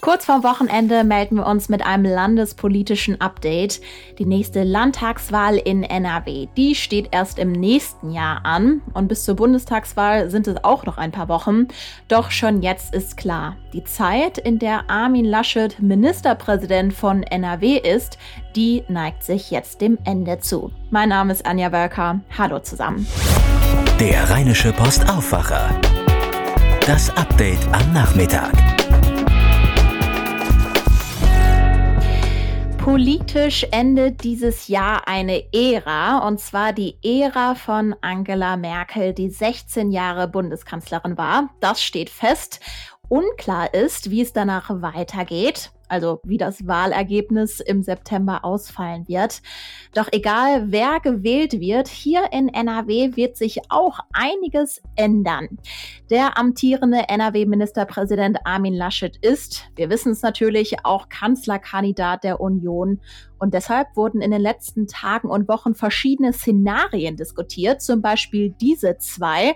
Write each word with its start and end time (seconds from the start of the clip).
Kurz 0.00 0.24
vorm 0.24 0.42
Wochenende 0.44 1.04
melden 1.04 1.36
wir 1.36 1.46
uns 1.46 1.68
mit 1.68 1.84
einem 1.84 2.06
landespolitischen 2.06 3.20
Update. 3.20 3.82
Die 4.18 4.24
nächste 4.24 4.62
Landtagswahl 4.62 5.56
in 5.56 5.82
NRW, 5.82 6.48
die 6.56 6.74
steht 6.74 7.08
erst 7.10 7.38
im 7.38 7.52
nächsten 7.52 8.10
Jahr 8.10 8.40
an 8.44 8.80
und 8.94 9.08
bis 9.08 9.24
zur 9.24 9.36
Bundestagswahl 9.36 10.30
sind 10.30 10.46
es 10.46 10.64
auch 10.64 10.86
noch 10.86 10.96
ein 10.96 11.12
paar 11.12 11.28
Wochen. 11.28 11.68
Doch 12.08 12.30
schon 12.30 12.62
jetzt 12.62 12.94
ist 12.94 13.18
klar, 13.18 13.56
die 13.74 13.84
Zeit, 13.84 14.38
in 14.38 14.58
der 14.58 14.88
Armin 14.88 15.26
Laschet 15.26 15.78
Ministerpräsident 15.80 16.94
von 16.94 17.22
NRW 17.22 17.76
ist, 17.76 18.16
die 18.56 18.84
neigt 18.88 19.22
sich 19.22 19.50
jetzt 19.50 19.82
dem 19.82 19.98
Ende 20.04 20.38
zu. 20.38 20.72
Mein 20.90 21.10
Name 21.10 21.32
ist 21.32 21.44
Anja 21.44 21.72
Wölker. 21.72 22.20
Hallo 22.38 22.58
zusammen. 22.60 23.06
Der 24.00 24.30
Rheinische 24.30 24.72
Postaufwacher. 24.72 25.78
Das 26.86 27.14
Update 27.18 27.60
am 27.72 27.92
Nachmittag. 27.92 28.69
Politisch 32.82 33.66
endet 33.72 34.24
dieses 34.24 34.68
Jahr 34.68 35.06
eine 35.06 35.44
Ära, 35.52 36.26
und 36.26 36.40
zwar 36.40 36.72
die 36.72 36.96
Ära 37.02 37.54
von 37.54 37.94
Angela 38.00 38.56
Merkel, 38.56 39.12
die 39.12 39.28
16 39.28 39.90
Jahre 39.90 40.26
Bundeskanzlerin 40.26 41.18
war. 41.18 41.50
Das 41.60 41.82
steht 41.82 42.08
fest. 42.08 42.60
Unklar 43.10 43.74
ist, 43.74 44.10
wie 44.10 44.22
es 44.22 44.32
danach 44.32 44.70
weitergeht 44.70 45.70
also 45.90 46.20
wie 46.24 46.38
das 46.38 46.66
Wahlergebnis 46.66 47.60
im 47.60 47.82
September 47.82 48.44
ausfallen 48.44 49.06
wird. 49.08 49.42
Doch 49.94 50.08
egal, 50.12 50.70
wer 50.70 51.00
gewählt 51.00 51.60
wird, 51.60 51.88
hier 51.88 52.32
in 52.32 52.48
NRW 52.48 53.16
wird 53.16 53.36
sich 53.36 53.60
auch 53.68 54.00
einiges 54.12 54.80
ändern. 54.96 55.58
Der 56.10 56.38
amtierende 56.38 57.08
NRW-Ministerpräsident 57.08 58.38
Armin 58.44 58.74
Laschet 58.74 59.16
ist, 59.16 59.70
wir 59.76 59.90
wissen 59.90 60.12
es 60.12 60.22
natürlich, 60.22 60.84
auch 60.84 61.08
Kanzlerkandidat 61.08 62.24
der 62.24 62.40
Union. 62.40 63.00
Und 63.38 63.54
deshalb 63.54 63.96
wurden 63.96 64.20
in 64.20 64.30
den 64.30 64.40
letzten 64.40 64.86
Tagen 64.86 65.28
und 65.28 65.48
Wochen 65.48 65.74
verschiedene 65.74 66.32
Szenarien 66.32 67.16
diskutiert, 67.16 67.80
zum 67.82 68.02
Beispiel 68.02 68.54
diese 68.60 68.98
zwei. 68.98 69.54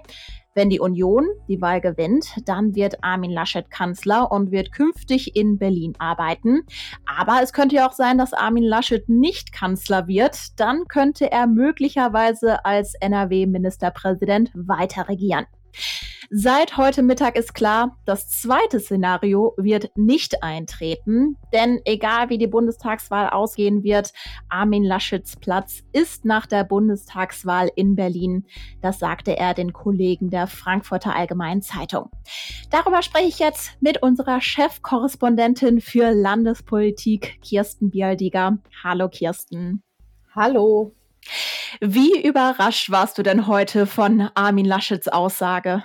Wenn 0.56 0.70
die 0.70 0.78
Union 0.78 1.27
die 1.48 1.60
Wahl 1.60 1.80
gewinnt, 1.80 2.27
dann 2.47 2.77
wird 2.77 3.02
Armin 3.02 3.33
Laschet 3.33 3.69
Kanzler 3.70 4.30
und 4.30 4.52
wird 4.52 4.70
künftig 4.70 5.34
in 5.34 5.58
Berlin 5.58 5.94
arbeiten. 5.98 6.62
Aber 7.06 7.41
es 7.42 7.52
könnte 7.52 7.74
ja 7.74 7.88
auch 7.88 7.92
sein, 7.92 8.19
dass 8.19 8.33
Armin 8.33 8.62
Laschet 8.62 9.08
nicht 9.08 9.52
Kanzler 9.52 10.06
wird. 10.06 10.61
Dann 10.61 10.86
könnte 10.86 11.33
er 11.33 11.48
möglicherweise 11.48 12.64
als 12.64 12.94
NRW-Ministerpräsident 13.00 14.52
weiter 14.55 15.08
regieren. 15.08 15.46
Seit 16.30 16.77
heute 16.77 17.03
Mittag 17.03 17.36
ist 17.36 17.55
klar, 17.55 17.98
das 18.05 18.28
zweite 18.28 18.80
Szenario 18.80 19.55
wird 19.56 19.91
nicht 19.97 20.42
eintreten, 20.42 21.36
denn 21.53 21.80
egal 21.84 22.30
wie 22.30 22.39
die 22.39 22.47
Bundestagswahl 22.47 23.28
ausgehen 23.28 23.83
wird, 23.83 24.12
Armin 24.48 24.84
Laschets 24.84 25.36
Platz 25.36 25.83
ist 25.92 26.25
nach 26.25 26.47
der 26.47 26.64
Bundestagswahl 26.64 27.70
in 27.77 27.95
Berlin. 27.95 28.47
Das 28.80 28.98
sagte 28.98 29.36
er 29.36 29.55
den 29.55 29.72
Kollegen 29.72 30.30
der 30.30 30.47
Frankfurter 30.47 31.14
Allgemeinen 31.14 31.62
Zeitung. 31.62 32.11
Darüber 32.70 33.02
spreche 33.02 33.28
ich 33.28 33.39
jetzt 33.39 33.72
mit 33.80 34.02
unserer 34.02 34.41
Chefkorrespondentin 34.41 35.80
für 35.80 36.11
Landespolitik, 36.11 37.41
Kirsten 37.42 37.91
Bialdiger. 37.91 38.58
Hallo 38.83 39.08
Kirsten. 39.08 39.83
Hallo. 40.34 40.95
Wie 41.80 42.22
überrascht 42.22 42.91
warst 42.91 43.19
du 43.19 43.22
denn 43.22 43.47
heute 43.47 43.86
von 43.86 44.28
Armin 44.34 44.67
Laschets 44.67 45.08
Aussage? 45.08 45.83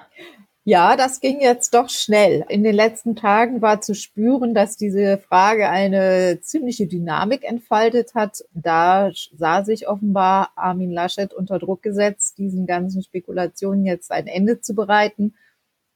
Ja, 0.65 0.95
das 0.95 1.19
ging 1.19 1.41
jetzt 1.41 1.73
doch 1.73 1.89
schnell. 1.89 2.45
In 2.47 2.63
den 2.63 2.75
letzten 2.75 3.15
Tagen 3.15 3.61
war 3.61 3.81
zu 3.81 3.95
spüren, 3.95 4.53
dass 4.53 4.77
diese 4.77 5.17
Frage 5.17 5.67
eine 5.69 6.41
ziemliche 6.41 6.85
Dynamik 6.85 7.43
entfaltet 7.43 8.13
hat. 8.13 8.43
Da 8.53 9.09
sah 9.35 9.63
sich 9.63 9.87
offenbar 9.87 10.51
Armin 10.55 10.91
Laschet 10.91 11.33
unter 11.33 11.57
Druck 11.57 11.81
gesetzt, 11.81 12.37
diesen 12.37 12.67
ganzen 12.67 13.01
Spekulationen 13.01 13.83
jetzt 13.85 14.11
ein 14.11 14.27
Ende 14.27 14.61
zu 14.61 14.75
bereiten. 14.75 15.33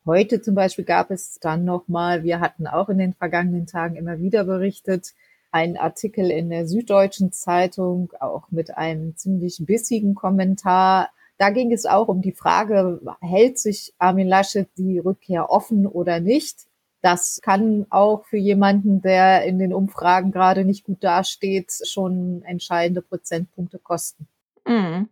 Heute 0.06 0.42
zum 0.42 0.56
Beispiel 0.56 0.86
gab 0.86 1.12
es 1.12 1.40
dann 1.40 1.66
nochmal, 1.66 2.24
wir 2.24 2.40
hatten 2.40 2.66
auch 2.66 2.90
in 2.90 2.98
den 2.98 3.14
vergangenen 3.14 3.68
Tagen 3.68 3.96
immer 3.96 4.20
wieder 4.20 4.44
berichtet, 4.44 5.14
ein 5.54 5.78
Artikel 5.78 6.32
in 6.32 6.50
der 6.50 6.68
Süddeutschen 6.68 7.32
Zeitung, 7.32 8.12
auch 8.20 8.50
mit 8.50 8.76
einem 8.76 9.16
ziemlich 9.16 9.58
bissigen 9.60 10.16
Kommentar. 10.16 11.10
Da 11.38 11.52
ging 11.52 11.72
es 11.72 11.86
auch 11.86 12.08
um 12.08 12.22
die 12.22 12.32
Frage, 12.32 13.00
hält 13.22 13.60
sich 13.60 13.94
Armin 14.00 14.28
Laschet 14.28 14.68
die 14.78 14.98
Rückkehr 14.98 15.52
offen 15.52 15.86
oder 15.86 16.20
nicht? 16.20 16.66
Das 17.02 17.40
kann 17.42 17.86
auch 17.92 18.26
für 18.26 18.38
jemanden, 18.38 19.02
der 19.02 19.46
in 19.46 19.60
den 19.60 19.74
Umfragen 19.74 20.32
gerade 20.32 20.66
nicht 20.66 20.86
gut 20.86 21.04
dasteht, 21.04 21.72
schon 21.86 22.42
entscheidende 22.44 23.02
Prozentpunkte 23.02 23.78
kosten. 23.78 24.28
Mhm. 24.66 25.10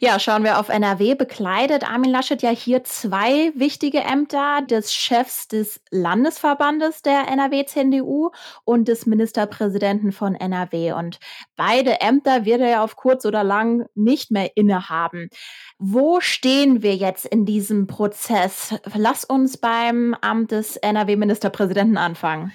Ja, 0.00 0.18
schauen 0.18 0.44
wir 0.44 0.58
auf 0.58 0.68
NRW. 0.68 1.14
Bekleidet 1.14 1.88
Armin 1.88 2.10
Laschet 2.10 2.42
ja 2.42 2.50
hier 2.50 2.84
zwei 2.84 3.52
wichtige 3.54 4.00
Ämter 4.00 4.62
des 4.62 4.92
Chefs 4.92 5.48
des 5.48 5.80
Landesverbandes 5.90 7.02
der 7.02 7.28
NRW-CDU 7.28 8.30
und 8.64 8.88
des 8.88 9.06
Ministerpräsidenten 9.06 10.12
von 10.12 10.34
NRW. 10.34 10.92
Und 10.92 11.18
beide 11.56 12.00
Ämter 12.00 12.44
wird 12.44 12.60
er 12.60 12.68
ja 12.68 12.84
auf 12.84 12.96
kurz 12.96 13.24
oder 13.24 13.44
lang 13.44 13.86
nicht 13.94 14.30
mehr 14.30 14.56
innehaben. 14.56 15.30
Wo 15.78 16.20
stehen 16.20 16.82
wir 16.82 16.96
jetzt 16.96 17.26
in 17.26 17.44
diesem 17.46 17.86
Prozess? 17.86 18.74
Lass 18.94 19.24
uns 19.24 19.56
beim 19.56 20.14
Amt 20.20 20.50
des 20.50 20.76
NRW-Ministerpräsidenten 20.76 21.96
anfangen. 21.96 22.52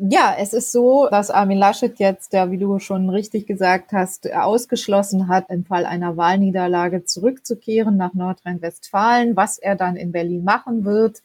Ja, 0.00 0.36
es 0.38 0.52
ist 0.52 0.70
so, 0.70 1.08
dass 1.10 1.28
Armin 1.28 1.58
Laschet 1.58 1.98
jetzt, 1.98 2.32
der, 2.32 2.52
wie 2.52 2.58
du 2.58 2.78
schon 2.78 3.10
richtig 3.10 3.48
gesagt 3.48 3.90
hast, 3.92 4.32
ausgeschlossen 4.32 5.26
hat, 5.26 5.46
im 5.50 5.64
Fall 5.64 5.84
einer 5.86 6.16
Wahlniederlage 6.16 7.04
zurückzukehren 7.04 7.96
nach 7.96 8.14
Nordrhein-Westfalen. 8.14 9.34
Was 9.34 9.58
er 9.58 9.74
dann 9.74 9.96
in 9.96 10.12
Berlin 10.12 10.44
machen 10.44 10.84
wird, 10.84 11.24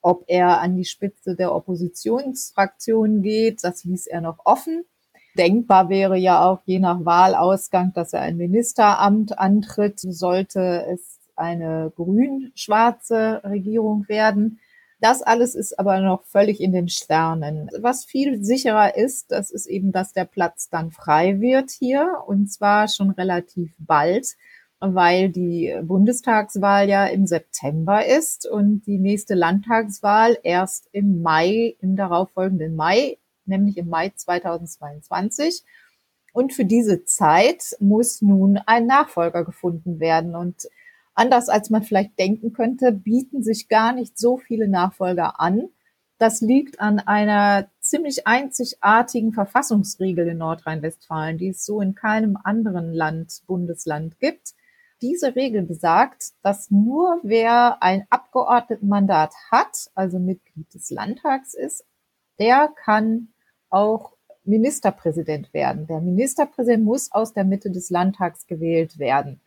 ob 0.00 0.22
er 0.28 0.60
an 0.60 0.76
die 0.76 0.84
Spitze 0.84 1.34
der 1.34 1.52
Oppositionsfraktion 1.52 3.22
geht, 3.22 3.64
das 3.64 3.82
ließ 3.82 4.06
er 4.06 4.20
noch 4.20 4.38
offen. 4.44 4.84
Denkbar 5.36 5.88
wäre 5.88 6.16
ja 6.16 6.44
auch 6.44 6.60
je 6.66 6.78
nach 6.78 7.04
Wahlausgang, 7.04 7.92
dass 7.94 8.12
er 8.12 8.20
ein 8.20 8.36
Ministeramt 8.36 9.36
antritt, 9.40 9.98
sollte 9.98 10.86
es 10.88 11.18
eine 11.34 11.92
grün-schwarze 11.96 13.40
Regierung 13.42 14.08
werden. 14.08 14.60
Das 15.04 15.20
alles 15.20 15.54
ist 15.54 15.78
aber 15.78 16.00
noch 16.00 16.24
völlig 16.24 16.62
in 16.62 16.72
den 16.72 16.88
Sternen. 16.88 17.68
Was 17.78 18.06
viel 18.06 18.42
sicherer 18.42 18.96
ist, 18.96 19.30
das 19.30 19.50
ist 19.50 19.66
eben, 19.66 19.92
dass 19.92 20.14
der 20.14 20.24
Platz 20.24 20.70
dann 20.70 20.92
frei 20.92 21.42
wird 21.42 21.70
hier 21.72 22.22
und 22.26 22.50
zwar 22.50 22.88
schon 22.88 23.10
relativ 23.10 23.74
bald 23.78 24.34
weil 24.80 25.30
die 25.30 25.74
Bundestagswahl 25.82 26.88
ja 26.88 27.06
im 27.06 27.26
September 27.26 28.04
ist 28.04 28.46
und 28.46 28.86
die 28.86 28.98
nächste 28.98 29.34
Landtagswahl 29.34 30.38
erst 30.42 30.88
im 30.92 31.22
Mai, 31.22 31.76
im 31.80 31.96
darauffolgenden 31.96 32.76
Mai, 32.76 33.16
nämlich 33.46 33.78
im 33.78 33.88
Mai 33.88 34.12
2022. 34.14 35.62
Und 36.34 36.52
für 36.52 36.64
diese 36.64 37.04
Zeit 37.04 37.76
muss 37.78 38.20
nun 38.20 38.58
ein 38.66 38.86
Nachfolger 38.86 39.44
gefunden 39.44 40.00
werden. 40.00 40.34
Und 40.34 40.68
anders 41.14 41.48
als 41.48 41.70
man 41.70 41.82
vielleicht 41.82 42.18
denken 42.18 42.52
könnte, 42.52 42.92
bieten 42.92 43.42
sich 43.42 43.68
gar 43.68 43.92
nicht 43.92 44.18
so 44.18 44.36
viele 44.36 44.68
Nachfolger 44.68 45.40
an. 45.40 45.68
Das 46.18 46.40
liegt 46.40 46.80
an 46.80 47.00
einer 47.00 47.68
ziemlich 47.80 48.26
einzigartigen 48.26 49.32
Verfassungsregel 49.32 50.28
in 50.28 50.38
Nordrhein-Westfalen, 50.38 51.38
die 51.38 51.48
es 51.48 51.64
so 51.64 51.80
in 51.80 51.94
keinem 51.94 52.38
anderen 52.42 52.92
Land, 52.92 53.42
Bundesland 53.46 54.18
gibt. 54.20 54.54
Diese 55.02 55.34
Regel 55.34 55.62
besagt, 55.62 56.32
dass 56.42 56.70
nur 56.70 57.18
wer 57.22 57.82
ein 57.82 58.06
Abgeordnetenmandat 58.10 59.34
hat, 59.50 59.90
also 59.94 60.18
Mitglied 60.18 60.72
des 60.72 60.90
Landtags 60.90 61.54
ist, 61.54 61.84
der 62.38 62.68
kann 62.84 63.28
auch 63.70 64.14
Ministerpräsident 64.44 65.52
werden. 65.52 65.86
Der 65.86 66.00
Ministerpräsident 66.00 66.84
muss 66.84 67.10
aus 67.12 67.32
der 67.32 67.44
Mitte 67.44 67.70
des 67.70 67.90
Landtags 67.90 68.46
gewählt 68.46 68.98
werden. 68.98 69.40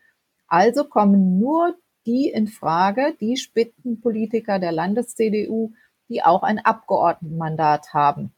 Also 0.47 0.83
kommen 0.83 1.39
nur 1.39 1.75
die 2.05 2.29
in 2.29 2.47
Frage, 2.47 3.15
die 3.19 3.37
Spitzenpolitiker 3.37 4.59
der 4.59 4.71
Landes-CDU, 4.71 5.73
die 6.09 6.23
auch 6.23 6.43
ein 6.43 6.59
Abgeordnetenmandat 6.59 7.93
haben. 7.93 8.31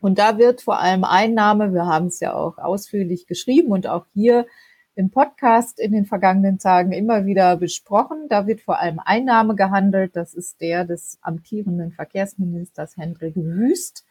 Und 0.00 0.18
da 0.18 0.38
wird 0.38 0.62
vor 0.62 0.80
allem 0.80 1.04
Einnahme, 1.04 1.72
wir 1.72 1.86
haben 1.86 2.06
es 2.06 2.20
ja 2.20 2.34
auch 2.34 2.58
ausführlich 2.58 3.26
geschrieben 3.26 3.70
und 3.70 3.86
auch 3.86 4.06
hier 4.12 4.46
im 4.94 5.10
Podcast 5.10 5.78
in 5.78 5.92
den 5.92 6.04
vergangenen 6.04 6.58
Tagen 6.58 6.92
immer 6.92 7.26
wieder 7.26 7.56
besprochen. 7.56 8.26
Da 8.28 8.46
wird 8.46 8.60
vor 8.60 8.80
allem 8.80 8.98
Einnahme 8.98 9.54
gehandelt. 9.54 10.16
Das 10.16 10.34
ist 10.34 10.60
der 10.60 10.84
des 10.84 11.18
amtierenden 11.22 11.92
Verkehrsministers 11.92 12.96
Hendrik 12.96 13.36
Wüst. 13.36 14.04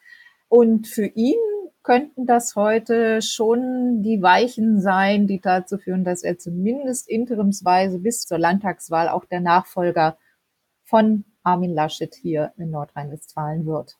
Und 0.48 0.88
für 0.88 1.06
ihn 1.06 1.38
könnten 1.90 2.24
das 2.24 2.54
heute 2.54 3.20
schon 3.20 4.00
die 4.04 4.22
Weichen 4.22 4.80
sein, 4.80 5.26
die 5.26 5.40
dazu 5.40 5.76
führen, 5.76 6.04
dass 6.04 6.22
er 6.22 6.38
zumindest 6.38 7.08
interimsweise 7.08 7.98
bis 7.98 8.26
zur 8.26 8.38
Landtagswahl 8.38 9.08
auch 9.08 9.24
der 9.24 9.40
Nachfolger 9.40 10.16
von 10.84 11.24
Armin 11.42 11.74
Laschet 11.74 12.14
hier 12.14 12.52
in 12.58 12.70
Nordrhein-Westfalen 12.70 13.66
wird. 13.66 13.98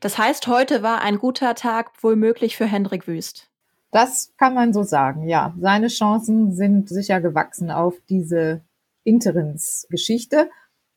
Das 0.00 0.18
heißt, 0.18 0.48
heute 0.48 0.82
war 0.82 1.02
ein 1.02 1.18
guter 1.18 1.54
Tag 1.54 2.02
wohl 2.02 2.16
möglich 2.16 2.56
für 2.56 2.66
Hendrik 2.66 3.06
Wüst. 3.06 3.48
Das 3.92 4.34
kann 4.36 4.54
man 4.54 4.72
so 4.72 4.82
sagen, 4.82 5.28
ja. 5.28 5.54
Seine 5.60 5.86
Chancen 5.86 6.50
sind 6.50 6.88
sicher 6.88 7.20
gewachsen 7.20 7.70
auf 7.70 7.94
diese 8.08 8.62
Interimsgeschichte. 9.04 10.50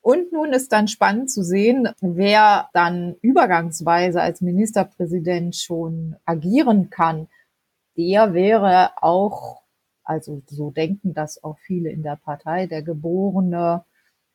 Und 0.04 0.34
nun 0.34 0.52
ist 0.52 0.74
dann 0.74 0.90
spannend 0.90 1.32
zu 1.32 1.44
sehen, 1.44 1.88
wer 2.02 2.70
dann 2.74 3.16
übergangsweise 3.22 4.22
als 4.22 4.42
Ministerpräsident 4.42 5.56
schon 5.56 6.18
agieren 6.26 6.90
kann. 6.90 7.30
Der 7.96 8.34
wäre 8.34 8.92
auch, 9.02 9.62
also 10.04 10.44
so 10.48 10.72
denken 10.72 11.14
das 11.14 11.42
auch 11.42 11.58
viele 11.60 11.90
in 11.90 12.04
der 12.04 12.18
Partei, 12.18 12.68
der 12.68 12.84
geborene 12.84 13.86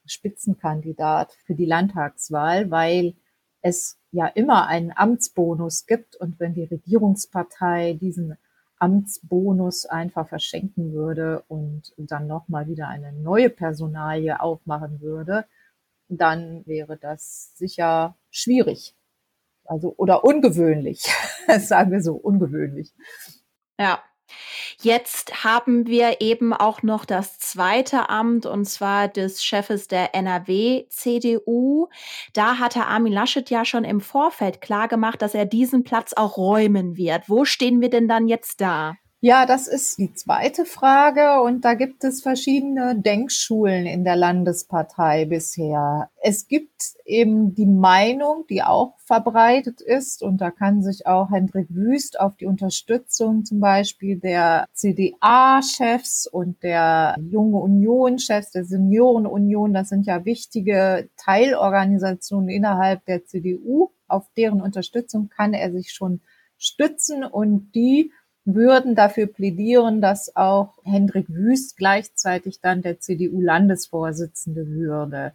Spitzenkandidat 0.06 1.36
für 1.44 1.54
die 1.54 1.66
Landtagswahl, 1.66 2.70
weil 2.70 3.14
es 3.60 3.98
ja 4.10 4.26
immer 4.26 4.68
einen 4.68 4.90
Amtsbonus 4.96 5.84
gibt 5.84 6.16
und 6.16 6.40
wenn 6.40 6.54
die 6.54 6.64
Regierungspartei 6.64 7.92
diesen 8.00 8.38
Amtsbonus 8.78 9.84
einfach 9.84 10.28
verschenken 10.28 10.94
würde 10.94 11.44
und 11.46 11.92
dann 11.98 12.26
nochmal 12.26 12.68
wieder 12.68 12.88
eine 12.88 13.12
neue 13.12 13.50
Personalie 13.50 14.40
aufmachen 14.40 15.02
würde, 15.02 15.44
dann 16.08 16.66
wäre 16.66 16.96
das 16.96 17.52
sicher 17.56 18.16
schwierig. 18.30 18.94
Also, 19.64 19.94
oder 19.96 20.24
ungewöhnlich. 20.24 21.02
sagen 21.58 21.92
wir 21.92 22.00
so, 22.00 22.14
ungewöhnlich. 22.14 22.94
Ja. 23.78 24.02
Jetzt 24.80 25.42
haben 25.42 25.86
wir 25.86 26.20
eben 26.20 26.52
auch 26.52 26.82
noch 26.82 27.06
das 27.06 27.38
zweite 27.38 28.10
Amt 28.10 28.44
und 28.44 28.66
zwar 28.66 29.08
des 29.08 29.42
Chefes 29.42 29.88
der 29.88 30.14
NRW-CDU. 30.14 31.88
Da 32.34 32.58
hatte 32.58 32.84
Armin 32.84 33.12
Laschet 33.12 33.48
ja 33.48 33.64
schon 33.64 33.84
im 33.84 34.02
Vorfeld 34.02 34.60
klargemacht, 34.60 35.22
dass 35.22 35.34
er 35.34 35.46
diesen 35.46 35.82
Platz 35.82 36.12
auch 36.12 36.36
räumen 36.36 36.96
wird. 36.96 37.28
Wo 37.28 37.46
stehen 37.46 37.80
wir 37.80 37.88
denn 37.88 38.06
dann 38.06 38.28
jetzt 38.28 38.60
da? 38.60 38.96
Ja, 39.20 39.46
das 39.46 39.66
ist 39.66 39.98
die 39.98 40.14
zweite 40.14 40.64
Frage. 40.64 41.42
Und 41.42 41.64
da 41.64 41.74
gibt 41.74 42.04
es 42.04 42.22
verschiedene 42.22 42.96
Denkschulen 42.96 43.84
in 43.84 44.04
der 44.04 44.14
Landespartei 44.14 45.24
bisher. 45.24 46.08
Es 46.22 46.46
gibt 46.46 46.94
eben 47.04 47.52
die 47.52 47.66
Meinung, 47.66 48.44
die 48.48 48.62
auch 48.62 48.96
verbreitet 49.00 49.80
ist. 49.80 50.22
Und 50.22 50.40
da 50.40 50.52
kann 50.52 50.82
sich 50.82 51.08
auch 51.08 51.32
Hendrik 51.32 51.66
Wüst 51.68 52.20
auf 52.20 52.36
die 52.36 52.46
Unterstützung 52.46 53.44
zum 53.44 53.58
Beispiel 53.58 54.20
der 54.20 54.68
CDA-Chefs 54.72 56.28
und 56.28 56.62
der 56.62 57.16
Junge 57.18 57.58
Union-Chefs, 57.58 58.52
der 58.52 58.64
Seniorenunion, 58.66 59.74
das 59.74 59.88
sind 59.88 60.06
ja 60.06 60.24
wichtige 60.24 61.08
Teilorganisationen 61.16 62.50
innerhalb 62.50 63.04
der 63.06 63.26
CDU, 63.26 63.90
auf 64.06 64.28
deren 64.36 64.62
Unterstützung 64.62 65.28
kann 65.28 65.54
er 65.54 65.72
sich 65.72 65.90
schon 65.90 66.20
stützen. 66.56 67.24
Und 67.24 67.72
die 67.74 68.12
würden 68.54 68.94
dafür 68.94 69.26
plädieren, 69.26 70.00
dass 70.00 70.34
auch 70.36 70.78
Hendrik 70.84 71.28
Wüst 71.28 71.76
gleichzeitig 71.76 72.60
dann 72.60 72.82
der 72.82 72.98
CDU-Landesvorsitzende 73.00 74.68
würde. 74.68 75.32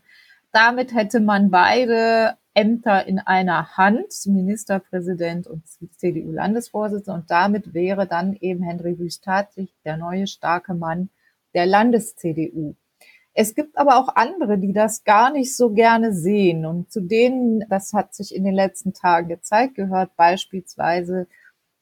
Damit 0.51 0.94
hätte 0.94 1.19
man 1.19 1.50
beide 1.50 2.38
Ämter 2.54 3.07
in 3.07 3.19
einer 3.19 3.77
Hand, 3.77 4.13
Ministerpräsident 4.25 5.48
und 5.48 5.63
CDU-Landesvorsitzende, 5.98 7.19
und 7.19 7.31
damit 7.31 7.74
wäre 7.74 8.07
dann 8.07 8.33
eben 8.33 8.63
Hendrik 8.63 9.00
Wüst 9.00 9.24
tatsächlich 9.24 9.75
der 9.86 9.98
neue 9.98 10.27
starke 10.27 10.74
Mann 10.74 11.10
der 11.54 11.65
Landes-CDU. 11.65 12.75
Es 13.36 13.56
gibt 13.56 13.77
aber 13.77 13.98
auch 13.98 14.15
andere, 14.15 14.60
die 14.60 14.74
das 14.74 15.04
gar 15.04 15.31
nicht 15.31 15.56
so 15.56 15.71
gerne 15.71 16.13
sehen. 16.13 16.65
Und 16.65 16.92
zu 16.92 17.01
denen, 17.01 17.65
das 17.69 17.94
hat 17.94 18.13
sich 18.13 18.36
in 18.36 18.44
den 18.44 18.54
letzten 18.54 18.94
Tagen 18.94 19.27
gezeigt, 19.27 19.75
gehört 19.75 20.15
beispielsweise 20.15 21.27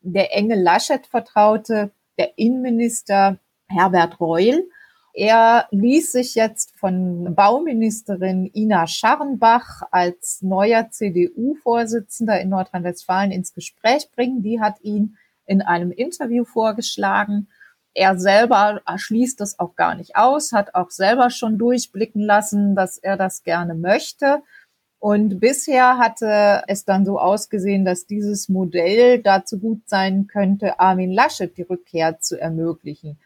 der 0.02 0.36
enge 0.36 0.56
Laschet-Vertraute, 0.56 1.92
der 2.18 2.38
Innenminister 2.38 3.38
Herbert 3.68 4.20
Reul. 4.20 4.68
Er 5.14 5.68
ließ 5.72 6.14
sich 6.14 6.36
jetzt 6.36 6.78
von 6.78 7.36
Bauministerin 7.36 8.50
Ina 8.54 8.88
Scharrenbach 8.88 9.82
als 9.92 10.42
neuer 10.42 10.90
CDU-Vorsitzender 10.90 12.40
in 12.40 12.50
Nordrhein-Westfalen 12.50 13.32
ins 13.32 13.54
Gespräch 13.54 14.10
bringen. 14.12 14.42
Die 14.42 14.62
hat 14.62 14.82
ihn 14.82 15.18
in 15.46 15.62
einem 15.62 15.92
Interview 15.92 16.46
vorgeschlagen. 16.46 17.50
Er 17.94 18.18
selber 18.18 18.82
schließt 18.96 19.42
das 19.42 19.60
auch 19.60 19.76
gar 19.76 19.96
nicht 19.96 20.16
aus, 20.16 20.54
hat 20.54 20.76
auch 20.76 20.92
selber 20.92 21.30
schon 21.30 21.58
durchblicken 21.58 22.22
lassen, 22.22 22.74
dass 22.74 22.98
er 22.98 23.18
das 23.18 23.44
gerne 23.44 23.76
möchte. 23.76 24.44
Und 25.02 25.40
bisher 25.40 25.98
hatte 25.98 26.62
es 26.68 26.86
dann 26.86 27.08
so 27.08 27.18
ausgesehen, 27.18 27.86
dass 27.86 28.06
dieses 28.06 28.50
Modell 28.50 29.20
dazu 29.20 29.58
gut 29.58 29.90
sein 29.90 30.28
könnte, 30.28 30.80
Armin 30.80 31.12
Laschet 31.12 31.58
die 31.58 31.64
Rückkehr 31.64 32.20
zu 32.20 32.40
ermöglichen. 32.40 33.18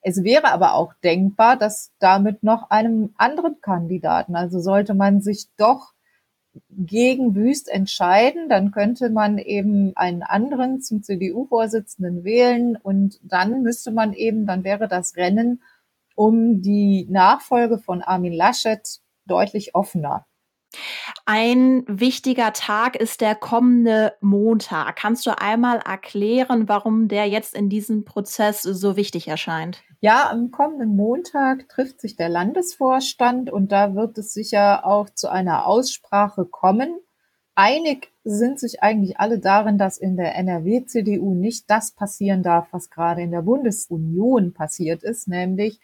Es 0.00 0.24
wäre 0.24 0.50
aber 0.50 0.72
auch 0.72 0.94
denkbar, 1.04 1.58
dass 1.58 1.92
damit 1.98 2.42
noch 2.42 2.70
einem 2.70 3.12
anderen 3.18 3.60
Kandidaten, 3.60 4.34
also 4.34 4.60
sollte 4.60 4.94
man 4.94 5.20
sich 5.20 5.48
doch 5.58 5.92
gegen 6.70 7.34
Wüst 7.34 7.68
entscheiden, 7.68 8.48
dann 8.48 8.70
könnte 8.70 9.10
man 9.10 9.36
eben 9.36 9.94
einen 9.96 10.22
anderen 10.22 10.80
zum 10.80 11.02
CDU-Vorsitzenden 11.02 12.24
wählen 12.24 12.76
und 12.76 13.20
dann 13.22 13.62
müsste 13.62 13.90
man 13.90 14.14
eben, 14.14 14.46
dann 14.46 14.64
wäre 14.64 14.88
das 14.88 15.16
Rennen 15.16 15.62
um 16.14 16.62
die 16.62 17.06
Nachfolge 17.10 17.76
von 17.76 18.00
Armin 18.00 18.32
Laschet 18.32 19.00
deutlich 19.26 19.74
offener. 19.74 20.24
Ein 21.26 21.84
wichtiger 21.86 22.52
Tag 22.52 22.96
ist 22.96 23.20
der 23.20 23.34
kommende 23.34 24.14
Montag. 24.20 24.96
Kannst 24.96 25.26
du 25.26 25.38
einmal 25.38 25.78
erklären, 25.78 26.68
warum 26.68 27.08
der 27.08 27.26
jetzt 27.26 27.54
in 27.54 27.68
diesem 27.68 28.04
Prozess 28.04 28.62
so 28.62 28.96
wichtig 28.96 29.28
erscheint? 29.28 29.82
Ja, 30.00 30.30
am 30.30 30.50
kommenden 30.50 30.96
Montag 30.96 31.68
trifft 31.68 32.00
sich 32.00 32.16
der 32.16 32.28
Landesvorstand 32.28 33.50
und 33.50 33.72
da 33.72 33.94
wird 33.94 34.18
es 34.18 34.34
sicher 34.34 34.84
auch 34.84 35.08
zu 35.08 35.30
einer 35.30 35.66
Aussprache 35.66 36.44
kommen. 36.44 36.98
Einig 37.54 38.12
sind 38.24 38.58
sich 38.58 38.82
eigentlich 38.82 39.18
alle 39.18 39.38
darin, 39.38 39.78
dass 39.78 39.96
in 39.96 40.16
der 40.16 40.34
NRW-CDU 40.34 41.34
nicht 41.34 41.70
das 41.70 41.92
passieren 41.92 42.42
darf, 42.42 42.68
was 42.72 42.90
gerade 42.90 43.22
in 43.22 43.30
der 43.30 43.42
Bundesunion 43.42 44.52
passiert 44.52 45.02
ist, 45.04 45.28
nämlich 45.28 45.80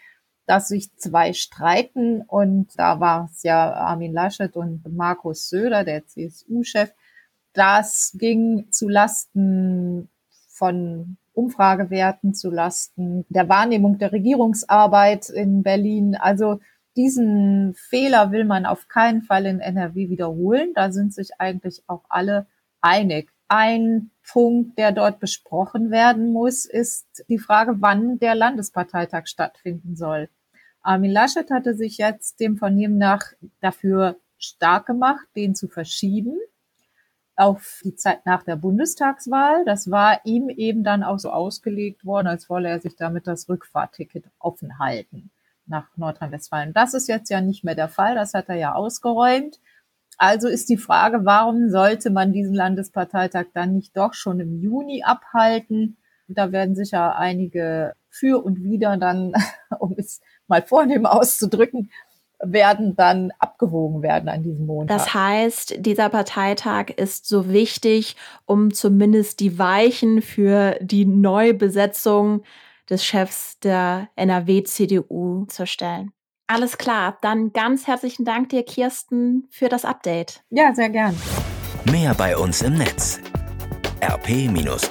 dass 0.51 0.67
sich 0.67 0.93
zwei 0.97 1.33
streiten 1.33 2.23
und 2.23 2.77
da 2.77 2.99
war 2.99 3.31
es 3.31 3.45
ja 3.45 3.73
Armin 3.73 4.13
Laschet 4.13 4.57
und 4.57 4.83
Markus 4.93 5.49
Söder, 5.49 5.85
der 5.85 6.09
CSU-Chef. 6.09 6.91
Das 7.53 8.17
ging 8.19 8.67
zu 8.73 8.89
Lasten 8.89 10.09
von 10.49 11.19
Umfragewerten, 11.35 12.35
zu 12.35 12.51
Lasten 12.51 13.25
der 13.29 13.49
Wahrnehmung 13.49 13.99
der 13.99 14.11
Regierungsarbeit 14.11 15.29
in 15.29 15.63
Berlin. 15.63 16.17
Also 16.17 16.59
diesen 16.97 17.75
Fehler 17.77 18.33
will 18.33 18.45
man 18.45 18.67
auf 18.67 18.89
keinen 18.89 19.23
Fall 19.23 19.47
in 19.47 19.61
NRW 19.61 20.09
wiederholen. 20.09 20.73
Da 20.75 20.91
sind 20.91 21.15
sich 21.15 21.31
eigentlich 21.39 21.85
auch 21.87 22.03
alle 22.09 22.49
einig. 22.81 23.31
Ein 23.47 24.11
Punkt, 24.29 24.77
der 24.79 24.91
dort 24.91 25.21
besprochen 25.21 25.93
werden 25.93 26.33
muss, 26.33 26.65
ist 26.65 27.25
die 27.29 27.39
Frage, 27.39 27.77
wann 27.79 28.19
der 28.19 28.35
Landesparteitag 28.35 29.29
stattfinden 29.29 29.95
soll. 29.95 30.29
Armin 30.83 31.11
Laschet 31.11 31.51
hatte 31.51 31.75
sich 31.75 31.99
jetzt 31.99 32.41
dem 32.41 32.57
Vernehmen 32.57 32.99
nach 32.99 33.25
dafür 33.61 34.17
stark 34.39 34.87
gemacht, 34.87 35.27
den 35.37 35.55
zu 35.55 35.69
verschieben 35.69 36.39
auf 37.41 37.81
die 37.85 37.95
Zeit 37.95 38.27
nach 38.27 38.43
der 38.43 38.57
Bundestagswahl. 38.57 39.65
Das 39.65 39.91
war 39.91 40.21
ihm 40.25 40.51
eben 40.51 40.85
dann 40.85 41.03
auch 41.03 41.19
so 41.19 41.31
ausgelegt 41.31 42.05
worden, 42.05 42.27
als 42.27 42.51
wolle 42.51 42.69
er 42.69 42.81
sich 42.81 42.97
damit 42.97 43.27
das 43.27 43.49
Rückfahrticket 43.49 44.25
offen 44.39 44.79
halten 44.79 45.31
nach 45.67 45.87
Nordrhein-Westfalen. 45.97 46.75
Das 46.75 46.95
ist 46.95 47.09
jetzt 47.09 47.31
ja 47.31 47.41
nicht 47.41 47.65
mehr 47.65 47.75
der 47.75 47.89
Fall, 47.89 48.15
das 48.15 48.35
hat 48.35 48.49
er 48.49 48.57
ja 48.57 48.75
ausgeräumt. 48.75 49.59
Also 50.19 50.49
ist 50.49 50.69
die 50.69 50.77
Frage, 50.77 51.25
warum 51.25 51.71
sollte 51.71 52.11
man 52.11 52.33
diesen 52.33 52.55
Landesparteitag 52.55 53.47
dann 53.55 53.73
nicht 53.75 53.97
doch 53.97 54.13
schon 54.13 54.41
im 54.41 54.61
Juni 54.61 55.03
abhalten? 55.03 55.97
Da 56.29 56.53
werden 56.53 56.75
sicher 56.75 57.17
einige 57.17 57.95
für 58.11 58.45
und 58.45 58.63
wieder 58.63 58.99
dann, 58.99 59.33
um 59.79 59.95
es 59.97 60.21
mal 60.51 60.63
vornehm 60.63 61.07
auszudrücken, 61.07 61.91
werden 62.43 62.97
dann 62.97 63.33
abgewogen 63.39 64.03
werden 64.03 64.29
an 64.29 64.43
diesem 64.43 64.67
Montag. 64.67 64.97
Das 64.97 65.15
heißt, 65.15 65.77
dieser 65.79 66.09
Parteitag 66.09 66.91
ist 66.97 67.27
so 67.27 67.51
wichtig, 67.51 68.17
um 68.47 68.73
zumindest 68.73 69.41
die 69.41 69.59
Weichen 69.59 70.23
für 70.23 70.77
die 70.81 71.05
Neubesetzung 71.05 72.43
des 72.89 73.05
Chefs 73.05 73.59
der 73.61 74.09
NRW-CDU 74.17 75.47
zu 75.47 75.67
stellen. 75.67 76.13
Alles 76.47 76.79
klar, 76.79 77.19
dann 77.23 77.53
ganz 77.53 77.87
herzlichen 77.87 78.25
Dank 78.25 78.49
dir, 78.49 78.65
Kirsten, 78.65 79.47
für 79.51 79.69
das 79.69 79.85
Update. 79.85 80.43
Ja, 80.51 80.75
sehr 80.75 80.89
gern. 80.89 81.15
Mehr 81.91 82.15
bei 82.15 82.37
uns 82.37 82.63
im 82.63 82.75
Netz 82.75 83.21
rp-online.de 84.03 84.91